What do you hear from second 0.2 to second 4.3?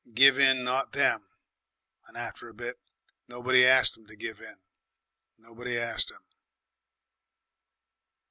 in not them! And after a bit nobody arst 'em to